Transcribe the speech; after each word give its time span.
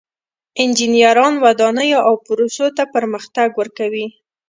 انجینران 0.61 1.33
ودانیو 1.43 1.99
او 2.07 2.13
پروسو 2.25 2.65
ته 2.77 2.83
پرمختګ 2.95 3.49
ورکوي. 3.59 4.05